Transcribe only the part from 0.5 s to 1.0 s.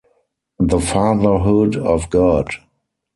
The